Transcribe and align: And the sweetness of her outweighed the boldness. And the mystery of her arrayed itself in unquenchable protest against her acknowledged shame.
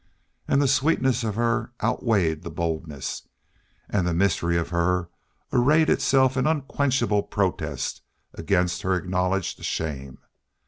And 0.47 0.59
the 0.63 0.67
sweetness 0.67 1.23
of 1.23 1.35
her 1.35 1.73
outweighed 1.83 2.41
the 2.41 2.49
boldness. 2.49 3.27
And 3.87 4.07
the 4.07 4.15
mystery 4.15 4.57
of 4.57 4.69
her 4.69 5.11
arrayed 5.53 5.91
itself 5.91 6.35
in 6.35 6.47
unquenchable 6.47 7.21
protest 7.21 8.01
against 8.33 8.81
her 8.81 8.95
acknowledged 8.95 9.63
shame. 9.63 10.17